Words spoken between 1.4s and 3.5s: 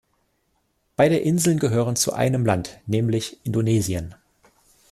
gehören zu einem Land, nämlich